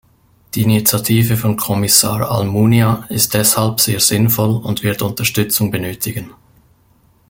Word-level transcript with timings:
Die 0.55 0.63
Initiative 0.63 1.37
von 1.37 1.57
Kommissar 1.57 2.31
Almunia 2.31 3.05
ist 3.09 3.35
deshalb 3.35 3.79
sehr 3.79 3.99
sinnvoll 3.99 4.55
und 4.63 4.81
wird 4.81 5.03
Unterstützung 5.03 5.69
benötigen. 5.69 6.31